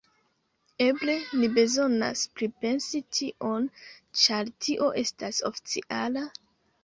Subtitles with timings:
[0.85, 3.67] Eble ni bezonas pripensi tion,
[4.23, 6.27] ĉar tio estas oficiala...